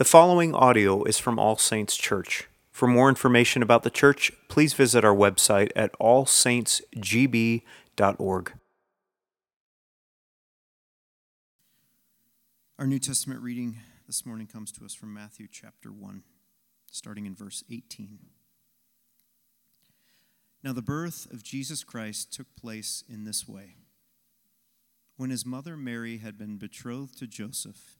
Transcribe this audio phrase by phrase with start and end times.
[0.00, 2.48] The following audio is from All Saints Church.
[2.70, 8.52] For more information about the church, please visit our website at allsaintsgb.org.
[12.78, 13.76] Our New Testament reading
[14.06, 16.22] this morning comes to us from Matthew chapter 1,
[16.90, 18.20] starting in verse 18.
[20.64, 23.74] Now, the birth of Jesus Christ took place in this way.
[25.18, 27.99] When his mother Mary had been betrothed to Joseph,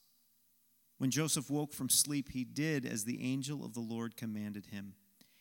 [1.01, 4.93] When Joseph woke from sleep, he did as the angel of the Lord commanded him.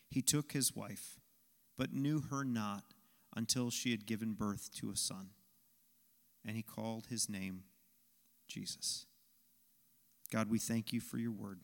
[0.09, 1.21] He took his wife,
[1.77, 2.85] but knew her not
[3.37, 5.33] until she had given birth to a son.
[6.47, 7.65] And he called his name
[8.49, 9.05] Jesus.
[10.33, 11.61] God, we thank you for your word.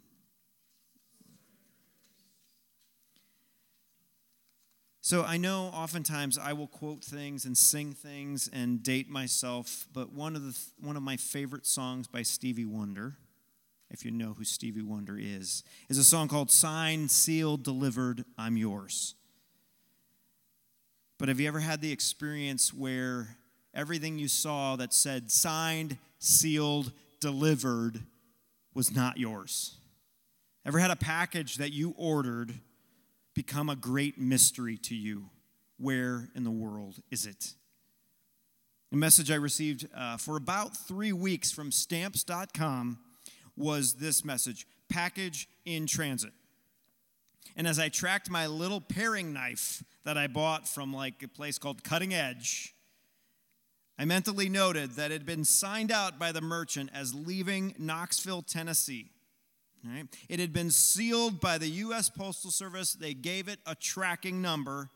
[5.01, 10.13] So I know oftentimes I will quote things and sing things and date myself, but
[10.13, 13.17] one of the one of my favorite songs by Stevie Wonder,
[13.91, 18.57] if you know who Stevie Wonder is, is a song called Signed, Sealed, Delivered, I'm
[18.57, 19.15] Yours.
[21.19, 23.37] But have you ever had the experience where
[23.73, 28.01] everything you saw that said signed, sealed, delivered
[28.75, 29.77] was not yours?
[30.67, 32.53] Ever had a package that you ordered
[33.35, 35.31] become a great mystery to you.
[35.79, 37.55] Where in the world is it?
[38.93, 42.99] A message I received uh, for about three weeks from stamps.com
[43.57, 46.33] was this message package in transit.
[47.57, 51.59] And as I tracked my little paring knife that I bought from like a place
[51.59, 52.75] called Cutting Edge,
[53.99, 58.43] I mentally noted that it had been signed out by the merchant as leaving Knoxville,
[58.43, 59.11] Tennessee.
[59.85, 60.05] Right?
[60.29, 62.11] It had been sealed by the U.S.
[62.11, 62.93] Postal Service.
[62.93, 64.91] They gave it a tracking number.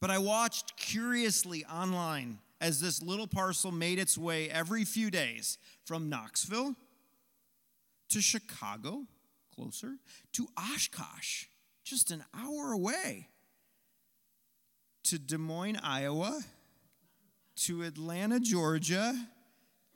[0.00, 5.58] But I watched curiously online as this little parcel made its way every few days
[5.84, 6.76] from Knoxville
[8.08, 9.04] to Chicago,
[9.54, 9.96] closer,
[10.32, 11.44] to Oshkosh,
[11.84, 13.28] just an hour away,
[15.04, 16.40] to Des Moines, Iowa,
[17.56, 19.14] to Atlanta, Georgia,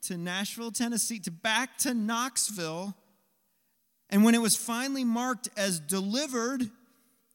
[0.02, 2.94] to Nashville, Tennessee, to back to Knoxville
[4.12, 6.70] and when it was finally marked as delivered,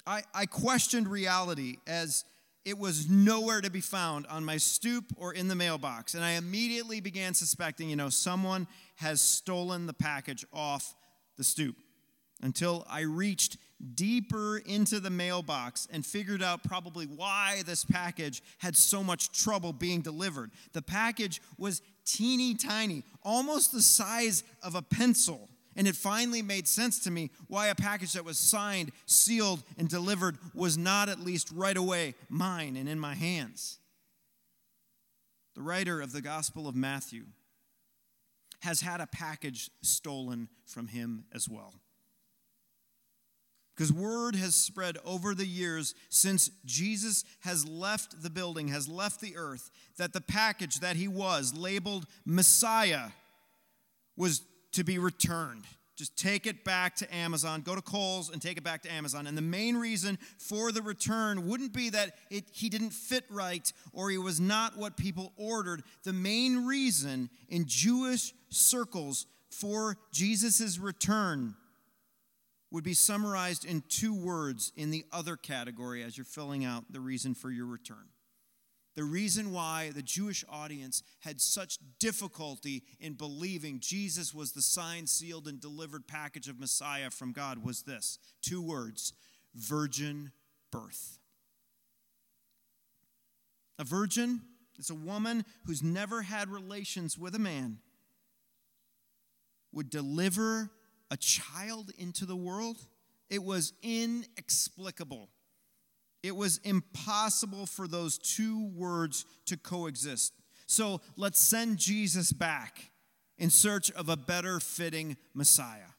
[0.05, 2.23] I, I questioned reality as
[2.65, 6.13] it was nowhere to be found on my stoop or in the mailbox.
[6.13, 8.67] And I immediately began suspecting, you know, someone
[8.97, 10.95] has stolen the package off
[11.37, 11.75] the stoop
[12.41, 13.57] until I reached
[13.95, 19.73] deeper into the mailbox and figured out probably why this package had so much trouble
[19.73, 20.51] being delivered.
[20.73, 25.49] The package was teeny tiny, almost the size of a pencil.
[25.75, 29.87] And it finally made sense to me why a package that was signed, sealed, and
[29.87, 33.77] delivered was not at least right away mine and in my hands.
[35.53, 37.25] The writer of the Gospel of Matthew
[38.59, 41.73] has had a package stolen from him as well.
[43.75, 49.21] Because word has spread over the years since Jesus has left the building, has left
[49.21, 53.09] the earth, that the package that he was, labeled Messiah,
[54.15, 54.41] was
[54.71, 55.65] to be returned.
[55.97, 57.61] Just take it back to Amazon.
[57.61, 59.25] Go to Kohl's and take it back to Amazon.
[59.25, 63.73] And the main reason for the return wouldn't be that it, he didn't fit right
[63.93, 65.81] or he was not what people ordered.
[66.03, 71.55] The main reason in Jewish circles for Jesus' return
[72.69, 76.99] would be summarized in two words in the other category as you're filling out the
[76.99, 78.05] reason for your return
[78.97, 85.07] the reason why the Jewish audience had such difficulty in believing Jesus was the signed,
[85.07, 89.13] sealed, and delivered package of Messiah from God was this two words
[89.53, 90.31] virgin
[90.71, 91.19] birth.
[93.77, 94.41] A virgin
[94.79, 97.77] is a woman who's never had relations with a man,
[99.71, 100.71] would deliver
[101.11, 102.77] a child into the world.
[103.29, 105.29] It was inexplicable
[106.27, 110.33] It was impossible for those two words to coexist.
[110.65, 112.91] So let's send Jesus back
[113.37, 115.93] in search of a better fitting Messiah.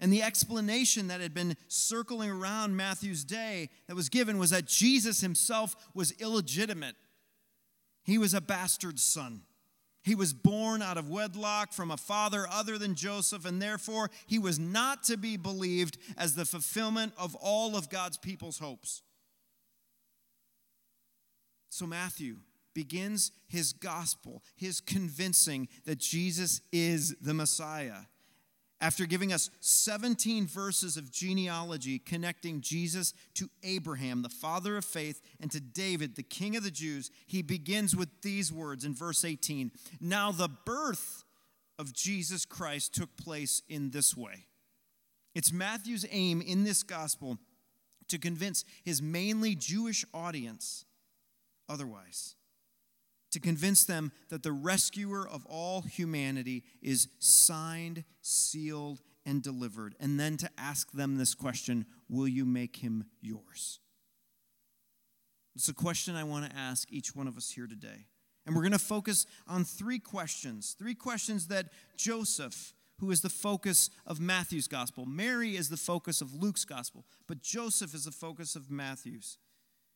[0.00, 4.64] And the explanation that had been circling around Matthew's day that was given was that
[4.64, 6.96] Jesus himself was illegitimate.
[8.04, 9.42] He was a bastard son.
[10.04, 14.38] He was born out of wedlock from a father other than Joseph, and therefore he
[14.38, 19.02] was not to be believed as the fulfillment of all of God's people's hopes.
[21.70, 22.36] So Matthew
[22.74, 28.02] begins his gospel, his convincing that Jesus is the Messiah
[28.84, 35.22] after giving us 17 verses of genealogy connecting Jesus to Abraham, the father of faith,
[35.40, 39.24] and to David, the king of the Jews, he begins with these words in verse
[39.24, 39.70] 18
[40.02, 41.24] Now the birth
[41.78, 44.48] of Jesus Christ took place in this way.
[45.34, 47.38] It's Matthew's aim in this gospel
[48.08, 50.84] to convince his mainly Jewish audience
[51.70, 52.36] otherwise
[53.34, 60.20] to convince them that the rescuer of all humanity is signed, sealed, and delivered, and
[60.20, 63.80] then to ask them this question Will you make him yours?
[65.56, 68.06] It's a question I want to ask each one of us here today.
[68.46, 70.76] And we're going to focus on three questions.
[70.78, 76.20] Three questions that Joseph, who is the focus of Matthew's gospel, Mary is the focus
[76.20, 79.38] of Luke's gospel, but Joseph is the focus of Matthew's.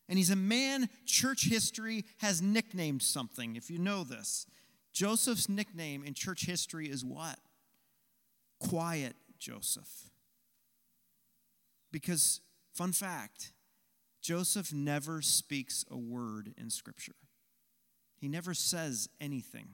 [0.08, 4.46] And he's a man church history has nicknamed something, if you know this.
[4.92, 7.38] Joseph's nickname in church history is what?
[8.58, 10.10] Quiet Joseph.
[11.92, 12.40] Because,
[12.72, 13.52] fun fact,
[14.20, 17.16] Joseph never speaks a word in Scripture,
[18.16, 19.68] he never says anything.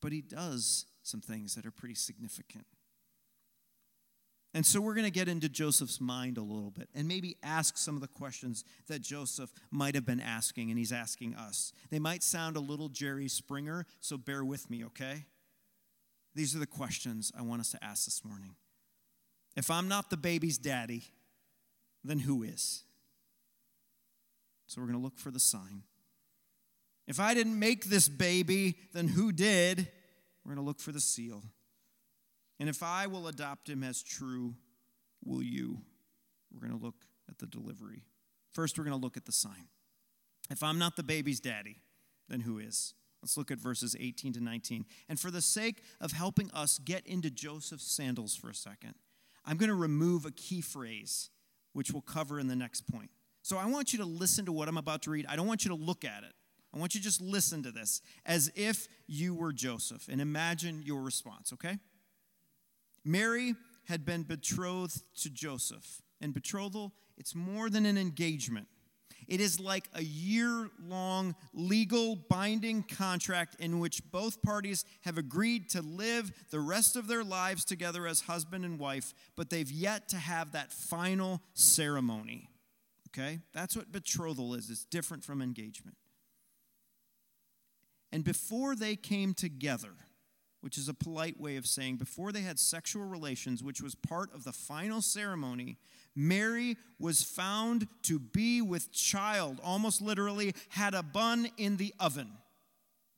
[0.00, 2.64] But he does some things that are pretty significant.
[4.52, 7.76] And so we're going to get into Joseph's mind a little bit and maybe ask
[7.76, 11.72] some of the questions that Joseph might have been asking and he's asking us.
[11.90, 15.26] They might sound a little Jerry Springer, so bear with me, okay?
[16.34, 18.56] These are the questions I want us to ask this morning.
[19.56, 21.04] If I'm not the baby's daddy,
[22.02, 22.82] then who is?
[24.66, 25.82] So we're going to look for the sign.
[27.06, 29.88] If I didn't make this baby, then who did?
[30.44, 31.42] We're going to look for the seal.
[32.60, 34.54] And if I will adopt him as true,
[35.24, 35.78] will you?
[36.52, 38.04] We're going to look at the delivery.
[38.52, 39.68] First, we're going to look at the sign.
[40.50, 41.80] If I'm not the baby's daddy,
[42.28, 42.94] then who is?
[43.22, 44.84] Let's look at verses 18 to 19.
[45.08, 48.94] And for the sake of helping us get into Joseph's sandals for a second,
[49.44, 51.30] I'm going to remove a key phrase,
[51.72, 53.10] which we'll cover in the next point.
[53.42, 55.24] So I want you to listen to what I'm about to read.
[55.28, 56.32] I don't want you to look at it.
[56.74, 60.82] I want you to just listen to this as if you were Joseph and imagine
[60.84, 61.78] your response, okay?
[63.04, 63.54] Mary
[63.84, 66.02] had been betrothed to Joseph.
[66.20, 68.68] And betrothal, it's more than an engagement.
[69.26, 75.70] It is like a year long legal binding contract in which both parties have agreed
[75.70, 80.08] to live the rest of their lives together as husband and wife, but they've yet
[80.08, 82.50] to have that final ceremony.
[83.08, 83.38] Okay?
[83.52, 84.68] That's what betrothal is.
[84.68, 85.96] It's different from engagement.
[88.12, 89.92] And before they came together,
[90.60, 94.32] which is a polite way of saying before they had sexual relations, which was part
[94.34, 95.76] of the final ceremony,
[96.14, 102.32] Mary was found to be with child, almost literally, had a bun in the oven.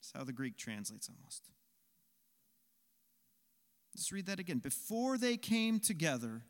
[0.01, 1.43] That's how the Greek translates almost.
[3.95, 4.59] Let's read that again.
[4.59, 6.43] Before they came together,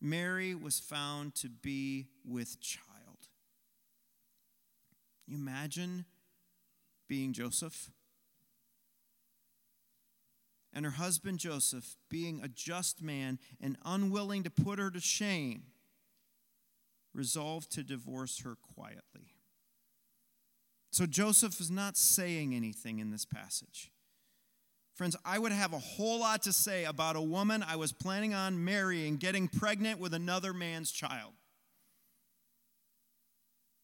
[0.00, 2.86] Mary was found to be with child.
[5.26, 6.04] You imagine
[7.08, 7.90] being Joseph?
[10.76, 15.62] And her husband Joseph, being a just man and unwilling to put her to shame,
[17.14, 19.32] resolved to divorce her quietly.
[20.90, 23.90] So Joseph is not saying anything in this passage.
[24.94, 28.34] Friends, I would have a whole lot to say about a woman I was planning
[28.34, 31.32] on marrying getting pregnant with another man's child.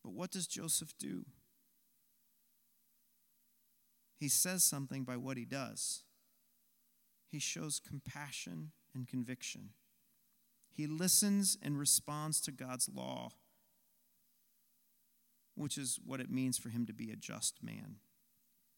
[0.05, 1.25] But what does Joseph do?
[4.21, 6.03] He says something by what he does
[7.33, 9.71] he shows compassion and conviction.
[10.71, 13.31] He listens and responds to God's law,
[15.55, 17.97] which is what it means for him to be a just man.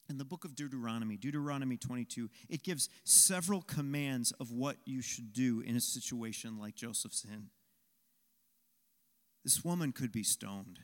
[0.08, 5.32] In the book of Deuteronomy, Deuteronomy 22, it gives several commands of what you should
[5.32, 7.48] do in a situation like Joseph's in.
[9.42, 10.78] This woman could be stoned.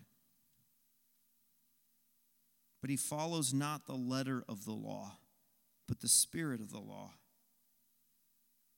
[2.80, 5.18] But he follows not the letter of the law,
[5.86, 7.12] but the spirit of the law.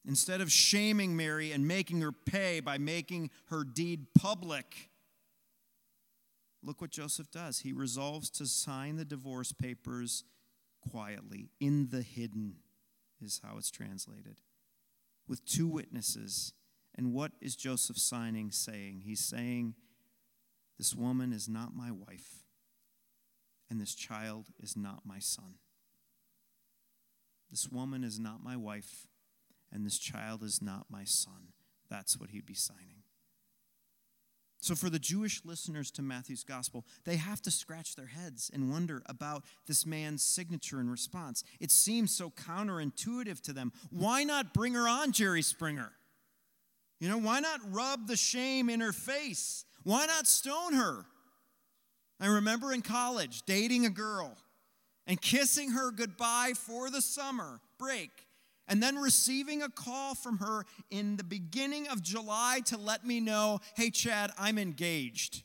[0.04, 4.90] Instead of shaming Mary and making her pay by making her deed public,
[6.62, 7.60] look what Joseph does.
[7.60, 10.24] He resolves to sign the divorce papers
[10.90, 12.56] quietly, in the hidden,
[13.24, 14.40] is how it's translated,
[15.28, 16.52] with two witnesses.
[16.96, 19.02] And what is Joseph signing saying?
[19.04, 19.74] He's saying,
[20.78, 22.44] This woman is not my wife,
[23.70, 25.54] and this child is not my son.
[27.50, 29.06] This woman is not my wife,
[29.72, 31.52] and this child is not my son.
[31.88, 33.02] That's what he'd be signing.
[34.60, 38.70] So, for the Jewish listeners to Matthew's gospel, they have to scratch their heads and
[38.70, 41.42] wonder about this man's signature and response.
[41.58, 43.72] It seems so counterintuitive to them.
[43.90, 45.90] Why not bring her on, Jerry Springer?
[47.00, 49.64] You know, why not rub the shame in her face?
[49.82, 51.06] Why not stone her?
[52.20, 54.36] I remember in college dating a girl
[55.08, 58.10] and kissing her goodbye for the summer break
[58.72, 63.20] and then receiving a call from her in the beginning of July to let me
[63.20, 65.42] know, hey, Chad, I'm engaged.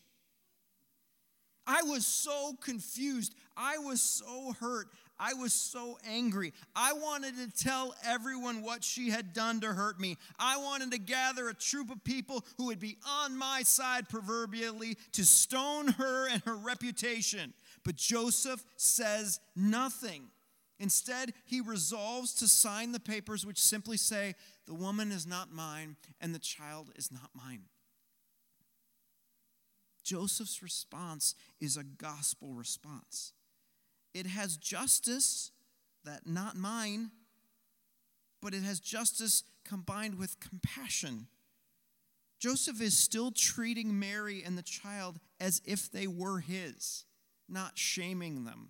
[1.68, 3.36] I was so confused.
[3.58, 4.88] I was so hurt.
[5.20, 6.54] I was so angry.
[6.74, 10.16] I wanted to tell everyone what she had done to hurt me.
[10.40, 14.96] I wanted to gather a troop of people who would be on my side proverbially
[15.12, 17.54] to stone her and her reputation.
[17.84, 20.30] But Joseph says nothing.
[20.80, 25.96] Instead, he resolves to sign the papers which simply say, The woman is not mine
[26.22, 27.64] and the child is not mine.
[30.04, 33.34] Joseph's response is a gospel response.
[34.14, 35.52] It has justice,
[36.06, 37.12] that not mine,
[38.42, 41.28] but it has justice combined with compassion.
[42.40, 47.04] Joseph is still treating Mary and the child as if they were his,
[47.50, 48.70] not shaming them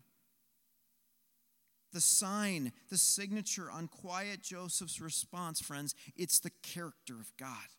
[1.97, 7.69] the sign, the signature on quiet Joseph's response, friends, it's the character of God,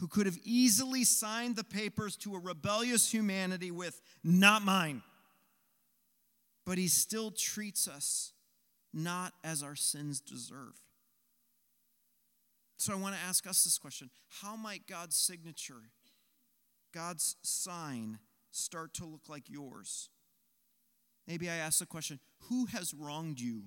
[0.00, 5.00] who could have easily signed the papers to a rebellious humanity with, not mine.
[6.66, 8.34] But he still treats us
[8.92, 10.78] not as our sins deserve.
[12.76, 14.10] So I want to ask us this question
[14.42, 15.88] How might God's signature,
[16.92, 18.18] God's sign,
[18.50, 20.10] start to look like yours?
[21.26, 23.64] Maybe I ask the question who has wronged you?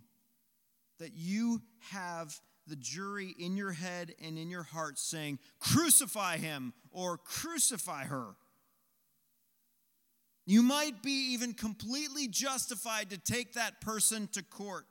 [1.00, 6.74] That you have the jury in your head and in your heart saying, crucify him
[6.92, 8.36] or crucify her.
[10.46, 14.86] You might be even completely justified to take that person to court,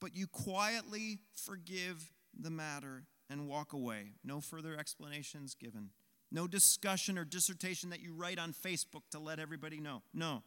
[0.00, 4.12] but you quietly forgive the matter and walk away.
[4.24, 5.90] No further explanations given.
[6.30, 10.02] No discussion or dissertation that you write on Facebook to let everybody know.
[10.14, 10.42] No.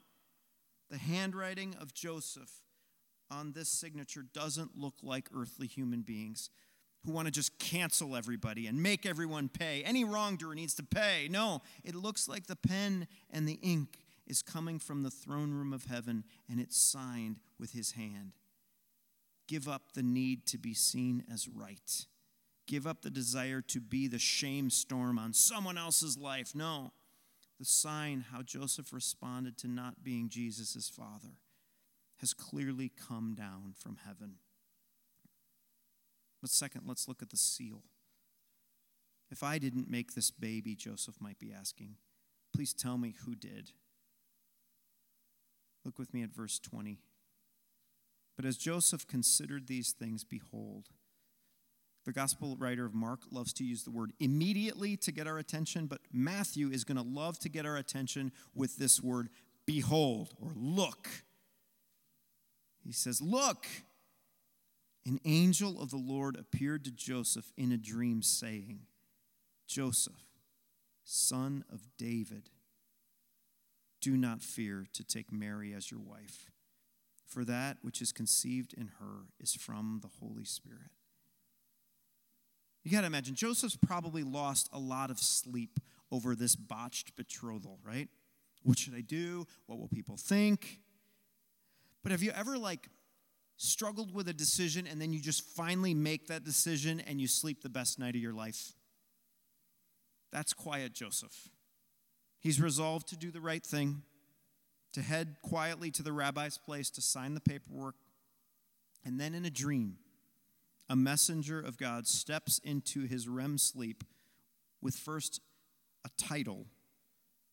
[0.91, 2.51] The handwriting of Joseph
[3.31, 6.50] on this signature doesn't look like earthly human beings
[7.05, 9.83] who want to just cancel everybody and make everyone pay.
[9.83, 11.29] Any wrongdoer needs to pay.
[11.31, 15.71] No, it looks like the pen and the ink is coming from the throne room
[15.71, 18.33] of heaven and it's signed with his hand.
[19.48, 22.05] Give up the need to be seen as right.
[22.67, 26.53] Give up the desire to be the shame storm on someone else's life.
[26.53, 26.91] No
[27.62, 31.36] the sign how Joseph responded to not being Jesus' father
[32.20, 34.38] has clearly come down from heaven.
[36.41, 37.84] But second, let's look at the seal.
[39.30, 41.98] If I didn't make this baby, Joseph might be asking,
[42.51, 43.74] please tell me who did.
[45.86, 46.98] Look with me at verse 20.
[48.36, 50.88] But as Joseph considered these things, behold,
[52.05, 55.86] the gospel writer of Mark loves to use the word immediately to get our attention,
[55.86, 59.29] but Matthew is going to love to get our attention with this word
[59.67, 61.08] behold or look.
[62.84, 63.67] He says, Look,
[65.05, 68.81] an angel of the Lord appeared to Joseph in a dream, saying,
[69.67, 70.25] Joseph,
[71.03, 72.50] son of David,
[74.00, 76.50] do not fear to take Mary as your wife,
[77.27, 80.89] for that which is conceived in her is from the Holy Spirit.
[82.84, 85.80] You got to imagine, Joseph's probably lost a lot of sleep
[86.12, 88.10] over this botched betrothal, right?
[88.64, 89.46] What should I do?
[89.68, 90.80] What will people think?
[92.04, 92.88] But have you ever, like,
[93.58, 97.62] struggled with a decision and then you just finally make that decision and you sleep
[97.62, 98.74] the best night of your life?
[100.32, 101.50] That's quiet Joseph.
[102.40, 104.02] He's resolved to do the right thing,
[104.94, 107.96] to head quietly to the rabbi's place to sign the paperwork,
[109.06, 109.98] and then in a dream,
[110.90, 114.04] a messenger of God steps into his REM sleep
[114.82, 115.40] with first
[116.06, 116.68] a title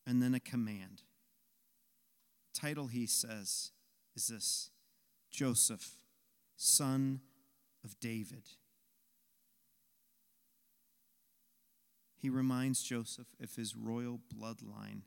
[0.07, 1.03] and then a command.
[2.55, 3.73] Title, he says,
[4.17, 4.71] is this
[5.31, 5.97] Joseph,
[6.57, 7.21] son
[7.85, 8.45] of David.
[12.17, 15.03] He reminds Joseph of his royal bloodline.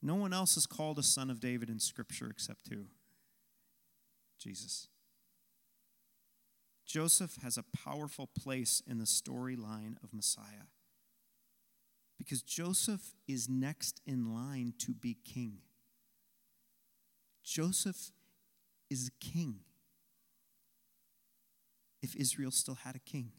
[0.00, 2.84] No one else is called a son of David in Scripture except who?
[4.38, 4.88] Jesus.
[6.90, 10.66] Joseph has a powerful place in the storyline of Messiah
[12.18, 15.58] because Joseph is next in line to be king.
[17.44, 18.10] Joseph
[18.90, 19.60] is king
[22.02, 23.30] if Israel still had a king.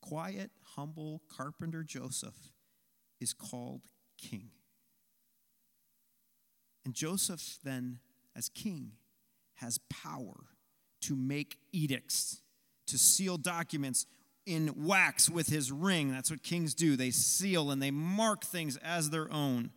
[0.00, 2.52] Quiet, humble carpenter Joseph
[3.20, 3.82] is called
[4.16, 4.48] king.
[6.86, 7.98] And Joseph, then,
[8.34, 8.92] as king,
[9.56, 10.51] has power
[11.02, 12.40] to make edicts,
[12.86, 14.06] to seal documents
[14.46, 16.12] in wax with his ring.
[16.12, 16.96] That's what kings do.
[16.96, 19.70] They seal and they mark things as their own.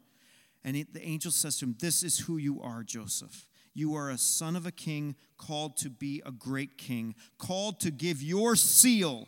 [0.64, 3.46] And the angel says to him, This is who you are, Joseph.
[3.74, 7.92] You are a son of a king, called to be a great king, called to
[7.92, 9.28] give your seal,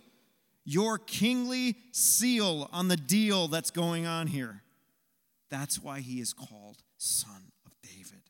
[0.64, 4.64] your kingly seal on the deal that's going on here.
[5.50, 8.24] That's why he is called Son of David.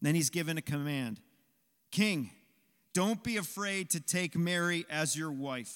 [0.00, 1.20] Then he's given a command
[1.90, 2.30] King,
[2.98, 5.72] don't be afraid to take Mary as your wife.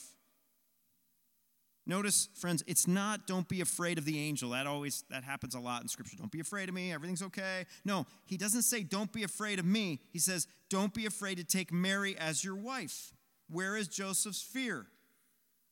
[1.87, 4.51] Notice, friends, it's not don't be afraid of the angel.
[4.51, 6.17] That always that happens a lot in scripture.
[6.19, 7.67] Don't be afraid of me, everything's okay.
[7.85, 10.01] No, he doesn't say don't be afraid of me.
[10.11, 13.13] He says don't be afraid to take Mary as your wife.
[13.49, 14.87] Where is Joseph's fear?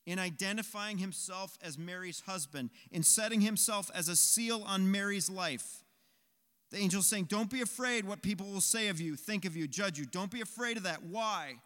[0.06, 5.82] In identifying himself as Mary's husband, in setting himself as a seal on Mary's life.
[6.70, 9.66] The angel's saying, Don't be afraid what people will say of you, think of you,
[9.66, 10.06] judge you.
[10.06, 11.02] Don't be afraid of that.
[11.02, 11.56] Why?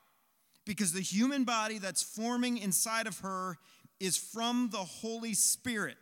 [0.64, 3.58] Because the human body that's forming inside of her
[4.00, 5.96] is from the Holy Spirit.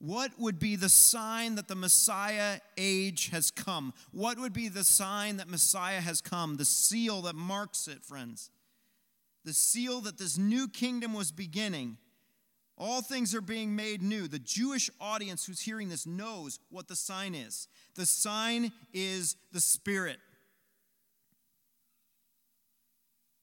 [0.00, 3.92] What would be the sign that the Messiah age has come?
[4.12, 6.56] What would be the sign that Messiah has come?
[6.56, 8.50] The seal that marks it, friends.
[9.44, 11.98] The seal that this new kingdom was beginning.
[12.80, 14.26] All things are being made new.
[14.26, 17.68] The Jewish audience who's hearing this knows what the sign is.
[17.94, 20.16] The sign is the Spirit.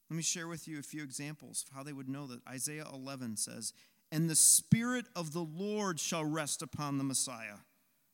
[0.10, 2.40] Let me share with you a few examples of how they would know that.
[2.50, 3.74] Isaiah 11 says,
[4.12, 7.58] And the Spirit of the Lord shall rest upon the Messiah.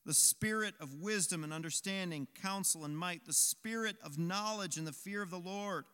[0.05, 4.91] The spirit of wisdom and understanding, counsel and might, the spirit of knowledge and the
[4.91, 5.85] fear of the Lord.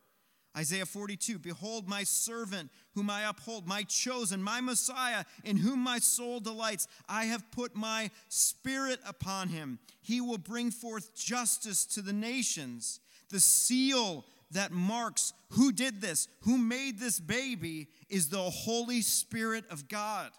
[0.58, 6.00] Isaiah 42 Behold, my servant, whom I uphold, my chosen, my Messiah, in whom my
[6.00, 6.88] soul delights.
[7.08, 9.80] I have put my spirit upon him.
[10.02, 13.00] He will bring forth justice to the nations.
[13.30, 19.66] The seal that marks who did this, who made this baby, is the Holy Spirit
[19.70, 20.32] of God.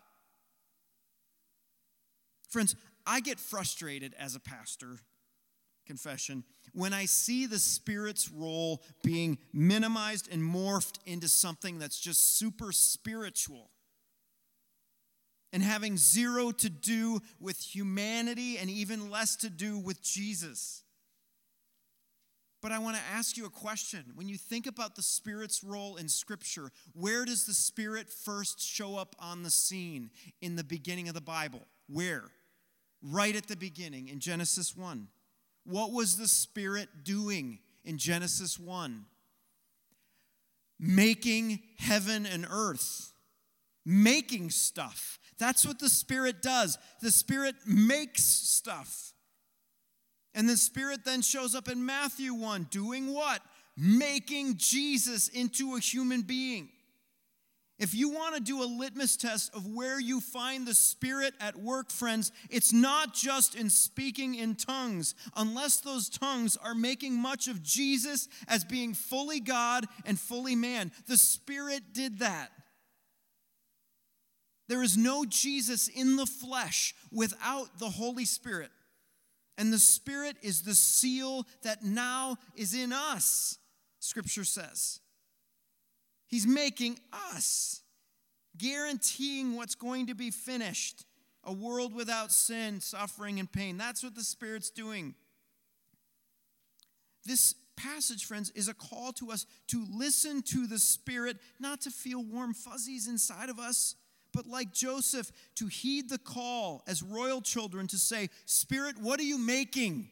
[2.49, 2.75] Friends,
[3.07, 4.99] I get frustrated as a pastor,
[5.91, 12.39] confession, when I see the Spirit's role being minimized and morphed into something that's just
[12.39, 13.71] super spiritual
[15.53, 20.85] and having zero to do with humanity and even less to do with Jesus.
[22.63, 24.05] But I want to ask you a question.
[24.15, 28.97] When you think about the Spirit's role in Scripture, where does the Spirit first show
[28.97, 31.67] up on the scene in the beginning of the Bible?
[31.89, 32.25] Where?
[33.03, 35.09] Right at the beginning in Genesis 1.
[35.71, 39.05] What was the Spirit doing in Genesis 1?
[40.79, 43.13] Making heaven and earth,
[43.87, 45.19] making stuff.
[45.39, 46.77] That's what the Spirit does.
[47.01, 49.13] The Spirit makes stuff.
[50.35, 53.41] And the Spirit then shows up in Matthew 1, doing what?
[53.77, 56.69] Making Jesus into a human being.
[57.81, 61.57] If you want to do a litmus test of where you find the Spirit at
[61.57, 67.49] work, friends, it's not just in speaking in tongues, unless those tongues are making much
[67.49, 70.93] of Jesus as being fully God and fully man.
[71.09, 72.51] The Spirit did that.
[74.69, 78.71] There is no Jesus in the flesh without the Holy Spirit.
[79.57, 83.57] And the Spirit is the seal that now is in us,
[84.01, 85.01] Scripture says.
[86.31, 86.99] He's making
[87.35, 87.83] us,
[88.57, 91.05] guaranteeing what's going to be finished
[91.43, 93.79] a world without sin, suffering, and pain.
[93.79, 95.15] That's what the Spirit's doing.
[97.25, 101.91] This passage, friends, is a call to us to listen to the Spirit, not to
[101.91, 103.95] feel warm fuzzies inside of us,
[104.33, 109.25] but like Joseph, to heed the call as royal children to say, Spirit, what are
[109.25, 110.11] you making?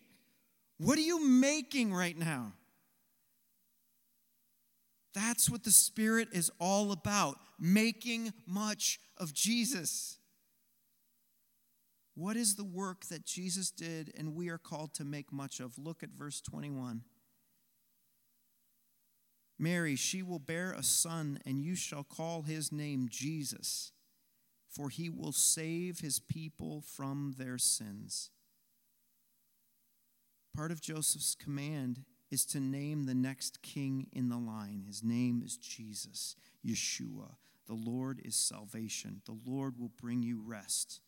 [0.78, 2.52] What are you making right now?
[5.14, 10.18] That's what the Spirit is all about making much of Jesus.
[12.14, 15.79] What is the work that Jesus did and we are called to make much of?
[15.79, 17.03] Look at verse 21.
[19.59, 23.92] Mary, she will bear a son, and you shall call his name Jesus,
[24.68, 28.31] for he will save his people from their sins.
[30.55, 34.82] Part of Joseph's command is to name the next king in the line.
[34.86, 36.36] His name is Jesus,
[36.66, 37.36] Yeshua.
[37.66, 39.22] The Lord is salvation.
[39.26, 41.00] The Lord will bring you rest.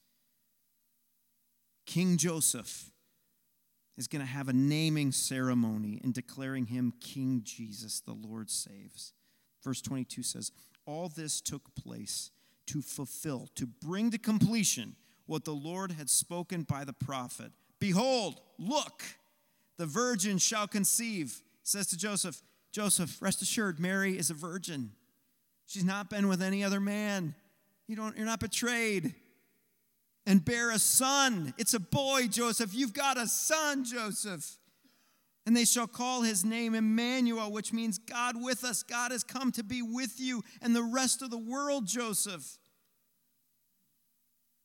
[1.87, 2.91] King Joseph
[3.97, 9.13] is going to have a naming ceremony in declaring him King Jesus, the Lord saves.
[9.63, 10.53] Verse 22 says,
[10.87, 12.31] All this took place
[12.67, 17.53] to fulfill, to bring to completion what the Lord had spoken by the prophet.
[17.79, 19.03] Behold, look,
[19.81, 24.91] the virgin shall conceive, says to Joseph, Joseph, rest assured, Mary is a virgin.
[25.65, 27.35] She's not been with any other man.
[27.89, 29.15] You don't, you're not betrayed.
[30.27, 31.55] And bear a son.
[31.57, 32.75] It's a boy, Joseph.
[32.75, 34.59] You've got a son, Joseph.
[35.47, 38.83] And they shall call his name Emmanuel, which means God with us.
[38.83, 42.59] God has come to be with you and the rest of the world, Joseph.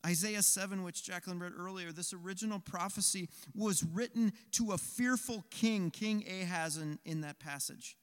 [0.05, 5.89] Isaiah 7, which Jacqueline read earlier, this original prophecy was written to a fearful king,
[5.89, 7.97] King Ahaz, in, in that passage.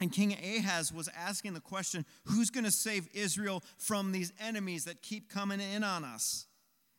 [0.00, 4.84] And King Ahaz was asking the question who's going to save Israel from these enemies
[4.84, 6.46] that keep coming in on us?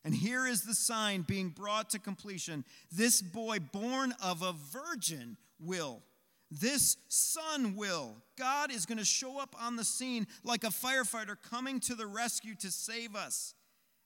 [0.04, 2.64] And here is the sign being brought to completion.
[2.90, 6.02] This boy, born of a virgin, will.
[6.50, 8.16] This son will.
[8.36, 12.06] God is going to show up on the scene like a firefighter coming to the
[12.06, 13.54] rescue to save us.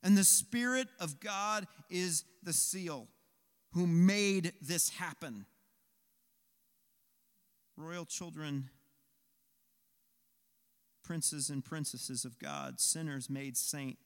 [0.04, 3.08] And the Spirit of God is the seal
[3.72, 5.46] who made this happen.
[7.76, 8.68] Royal children,
[11.02, 13.96] princes and princesses of God, sinners made saint.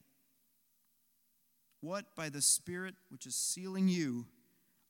[1.81, 4.25] What by the Spirit which is sealing you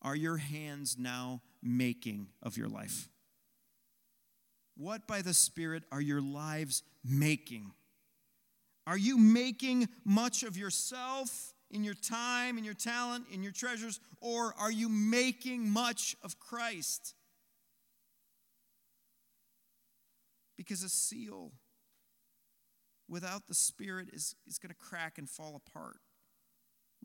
[0.04, 3.10] are your hands now making of your life?
[4.78, 7.72] What by the Spirit are your lives making?
[8.90, 14.00] Are you making much of yourself in your time, in your talent, in your treasures,
[14.20, 17.14] or are you making much of Christ?
[20.58, 21.52] Because a seal
[23.08, 25.98] without the Spirit is, is going to crack and fall apart.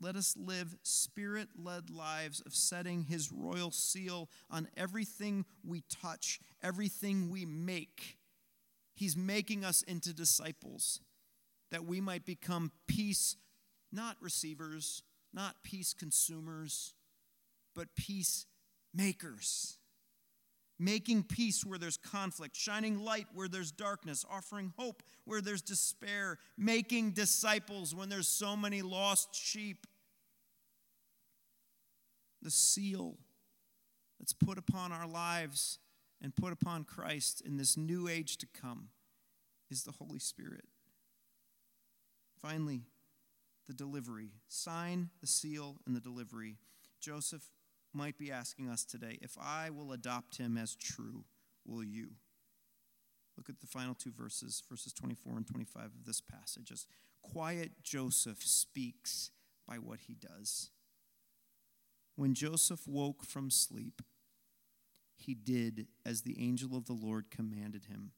[0.01, 6.39] Let us live spirit led lives of setting His royal seal on everything we touch,
[6.63, 8.17] everything we make.
[8.95, 10.99] He's making us into disciples
[11.75, 13.35] that we might become peace,
[13.91, 16.93] not receivers, not peace consumers,
[17.75, 18.45] but peace
[18.93, 19.77] makers.
[20.79, 26.37] Making peace where there's conflict, shining light where there's darkness, offering hope where there's despair,
[26.57, 29.85] making disciples when there's so many lost sheep.
[32.41, 33.17] The seal
[34.17, 35.79] that's put upon our lives
[36.21, 38.87] and put upon Christ in this new age to come
[39.69, 40.63] is the Holy Spirit.
[42.45, 42.83] Finally,
[43.65, 44.29] the delivery.
[44.47, 46.57] Sign, the seal, and the delivery.
[47.01, 47.49] Joseph
[47.91, 51.23] might be asking us today if I will adopt him as true,
[51.65, 52.09] will you?
[53.35, 56.71] Look at the final two verses, verses 24 and 25 of this passage.
[56.71, 56.85] As
[57.23, 59.31] quiet Joseph speaks
[59.67, 60.69] by what he does.
[62.15, 64.03] When Joseph woke from sleep,
[65.17, 68.11] he did as the angel of the Lord commanded him.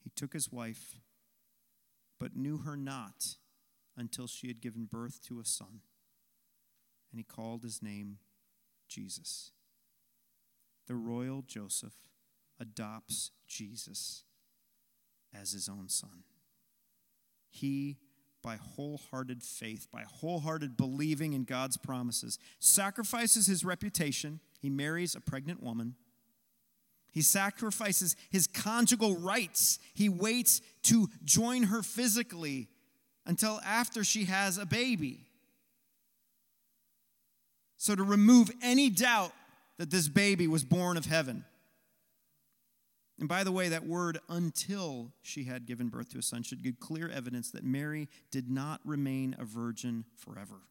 [0.00, 1.00] He took his wife,
[2.20, 3.34] but knew her not
[4.00, 5.80] until she had given birth to a son.
[7.10, 8.18] And he called his name
[8.88, 9.52] Jesus.
[10.86, 11.94] The royal Joseph
[12.60, 14.24] adopts Jesus
[15.38, 16.24] as his own son.
[17.50, 17.98] He,
[18.42, 24.40] by wholehearted faith, by wholehearted believing in God's promises, sacrifices his reputation.
[24.60, 25.94] He marries a pregnant woman.
[27.10, 29.78] He sacrifices his conjugal rights.
[29.94, 32.68] He waits to join her physically
[33.28, 35.20] until after she has a baby.
[37.76, 39.32] So, to remove any doubt
[39.76, 41.44] that this baby was born of heaven.
[43.20, 46.62] And by the way, that word until she had given birth to a son should
[46.62, 50.62] give clear evidence that Mary did not remain a virgin forever.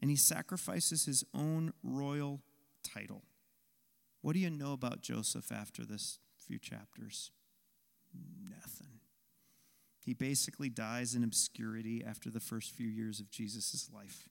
[0.00, 2.40] And he sacrifices his own royal
[2.82, 3.22] title.
[4.22, 7.30] What do you know about Joseph after this few chapters?
[8.50, 9.01] Nothing.
[10.04, 14.28] He basically dies in obscurity after the first few years of Jesus' life.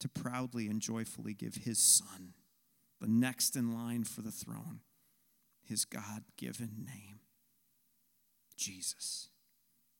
[0.00, 2.34] To proudly and joyfully give his son,
[3.00, 4.80] the next in line for the throne,
[5.62, 7.20] his God given name,
[8.54, 9.30] Jesus.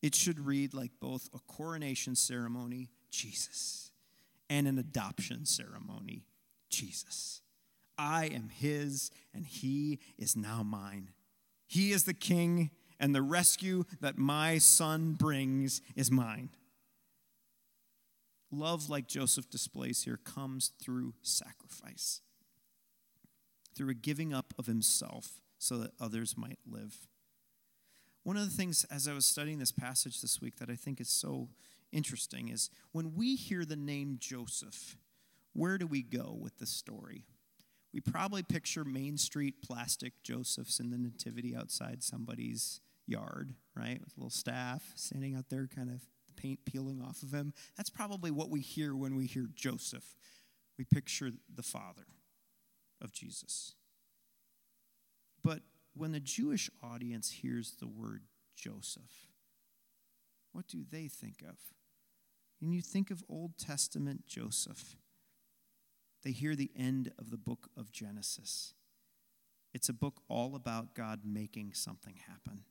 [0.03, 3.91] It should read like both a coronation ceremony, Jesus,
[4.51, 6.27] and an adoption ceremony,
[6.69, 7.41] Jesus.
[7.97, 11.11] I am his, and he is now mine.
[11.67, 16.49] He is the king, and the rescue that my son brings is mine.
[18.51, 22.21] Love, like Joseph displays here, comes through sacrifice,
[23.75, 27.07] through a giving up of himself so that others might live.
[28.23, 31.01] One of the things, as I was studying this passage this week, that I think
[31.01, 31.49] is so
[31.91, 34.97] interesting is when we hear the name Joseph,
[35.53, 37.25] where do we go with the story?
[37.95, 44.01] We probably picture Main Street plastic Josephs in the Nativity outside somebody's yard, right?
[44.03, 46.01] With a little staff standing out there, kind of
[46.35, 47.53] paint peeling off of him.
[47.77, 50.17] That's probably what we hear when we hear Joseph.
[50.77, 52.07] We picture the father
[53.01, 53.75] of Jesus.
[55.41, 55.61] But
[55.93, 58.23] when the Jewish audience hears the word
[58.57, 59.29] Joseph,
[60.51, 61.55] what do they think of?
[62.59, 64.97] When you think of Old Testament Joseph,
[66.25, 68.73] they hear the end of the book of Genesis.
[69.73, 72.63] It's a book all about God making something happen.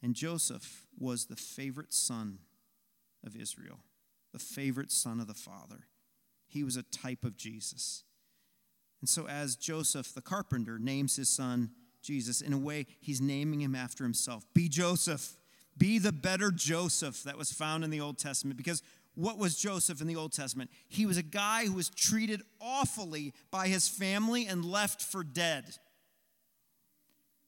[0.00, 2.38] And Joseph was the favorite son
[3.26, 3.80] of Israel,
[4.32, 5.88] the favorite son of the Father.
[6.46, 8.04] He was a type of Jesus.
[9.00, 11.70] And so, as Joseph the carpenter names his son
[12.00, 14.44] Jesus, in a way, he's naming him after himself.
[14.54, 15.36] Be Joseph.
[15.76, 18.56] Be the better Joseph that was found in the Old Testament.
[18.56, 18.82] Because
[19.18, 20.70] what was Joseph in the Old Testament?
[20.86, 25.64] He was a guy who was treated awfully by his family and left for dead.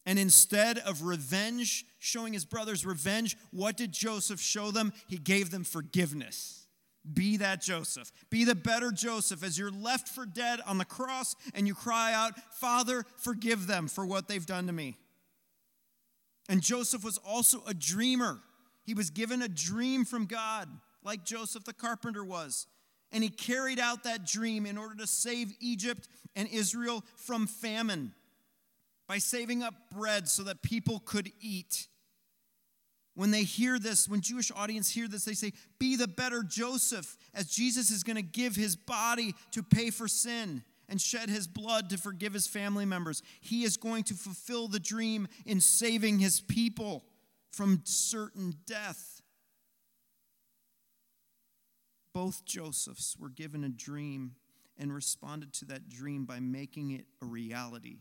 [0.05, 4.93] And instead of revenge, showing his brothers revenge, what did Joseph show them?
[5.07, 6.67] He gave them forgiveness.
[7.15, 8.11] Be that Joseph.
[8.31, 12.13] Be the better Joseph as you're left for dead on the cross and you cry
[12.13, 14.97] out, Father, forgive them for what they've done to me.
[16.49, 18.41] And Joseph was also a dreamer.
[18.83, 20.69] He was given a dream from God,
[21.03, 22.67] like Joseph the carpenter was.
[23.13, 28.15] And he carried out that dream in order to save Egypt and Israel from famine
[29.09, 31.89] by saving up bread so that people could eat.
[33.15, 37.19] When they hear this, when Jewish audience hear this, they say, "Be the better Joseph,"
[37.35, 41.49] as Jesus is going to give his body to pay for sin and shed his
[41.49, 43.23] blood to forgive his family members.
[43.41, 47.05] He is going to fulfill the dream in saving his people
[47.51, 49.20] from certain death.
[52.13, 54.33] Both Josephs were given a dream
[54.77, 57.99] and responded to that dream by making it a reality.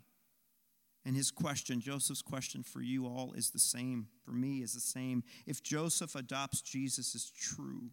[1.06, 4.80] And his question, Joseph's question for you all is the same, for me is the
[4.80, 5.24] same.
[5.46, 7.92] If Joseph adopts Jesus as true,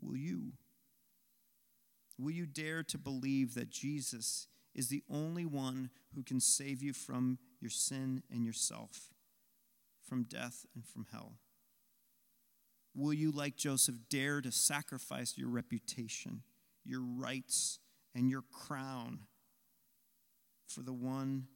[0.00, 0.52] will you?
[2.18, 6.92] Will you dare to believe that Jesus is the only one who can save you
[6.92, 9.10] from your sin and yourself,
[10.02, 11.34] from death and from hell?
[12.96, 16.42] Will you, like Joseph, dare to sacrifice your reputation,
[16.82, 17.78] your rights,
[18.14, 19.20] and your crown
[20.66, 21.46] for the one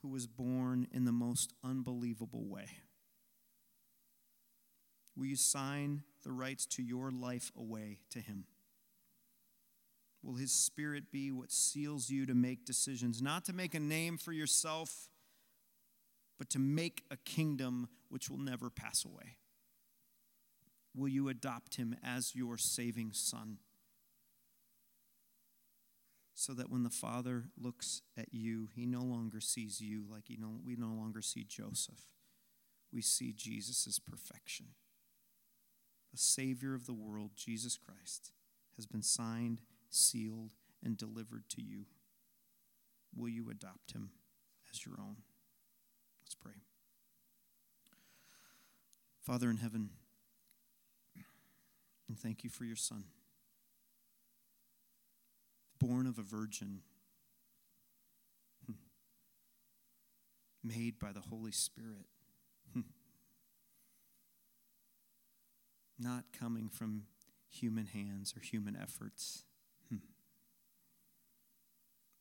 [0.00, 2.68] who was born in the most unbelievable way?
[5.16, 8.44] Will you sign the rights to your life away to him?
[10.22, 14.16] Will His Spirit be what seals you to make decisions, not to make a name
[14.16, 15.08] for yourself,
[16.38, 19.36] but to make a kingdom which will never pass away?
[20.94, 23.58] Will you adopt Him as your saving Son?
[26.34, 30.36] So that when the Father looks at you, He no longer sees you like he
[30.36, 32.08] no, we no longer see Joseph.
[32.92, 34.66] We see Jesus' perfection.
[36.10, 38.32] The Savior of the world, Jesus Christ,
[38.76, 40.50] has been signed sealed,
[40.84, 41.84] and delivered to you.
[43.14, 44.10] Will you adopt him
[44.72, 45.16] as your own?
[46.24, 46.62] Let's pray.
[49.20, 49.90] Father in heaven,
[52.12, 53.04] and thank you for your Son,
[55.78, 56.82] born of a virgin,
[58.66, 58.74] hmm,
[60.62, 62.04] made by the Holy Spirit,
[62.74, 62.80] hmm,
[65.98, 67.04] not coming from
[67.48, 69.44] human hands or human efforts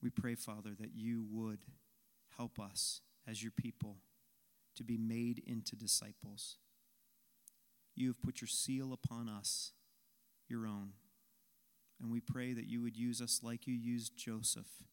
[0.01, 1.59] we pray, Father, that you would
[2.37, 3.97] help us as your people
[4.75, 6.57] to be made into disciples.
[7.95, 9.73] You have put your seal upon us,
[10.51, 10.91] your own.
[11.99, 14.83] And we pray that you would use us like you used Joseph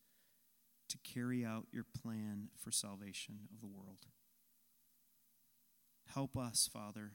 [0.88, 4.06] to carry out your plan for salvation of the world.
[6.14, 7.12] Help us, Father,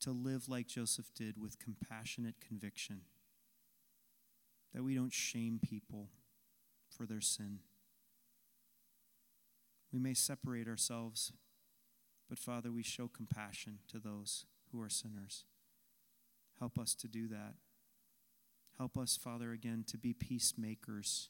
[0.00, 3.02] to live like Joseph did with compassionate conviction,
[4.74, 6.08] that we don't shame people
[6.88, 7.60] for their sin.
[9.92, 11.32] We may separate ourselves,
[12.28, 15.44] but Father, we show compassion to those who are sinners.
[16.62, 17.54] Help us to do that.
[18.78, 21.28] Help us, Father, again, to be peacemakers.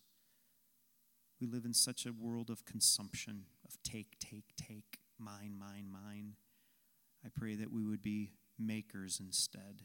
[1.41, 6.35] We live in such a world of consumption, of take, take, take, mine, mine, mine.
[7.25, 9.81] I pray that we would be makers instead,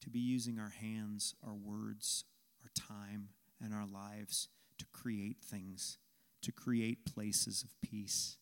[0.00, 2.24] to be using our hands, our words,
[2.60, 3.28] our time,
[3.62, 4.48] and our lives
[4.78, 5.98] to create things,
[6.42, 8.36] to create places of peace.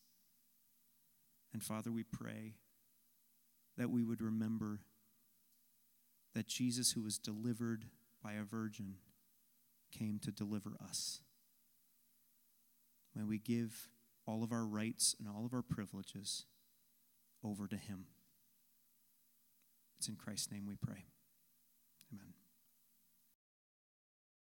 [1.53, 2.55] And Father, we pray
[3.77, 4.79] that we would remember
[6.35, 7.85] that Jesus, who was delivered
[8.21, 8.95] by a virgin,
[9.97, 11.21] came to deliver us.
[13.15, 13.87] May we give
[14.27, 16.45] all of our rights and all of our privileges
[17.43, 18.07] over to Him.
[19.97, 21.05] It's in Christ's name we pray.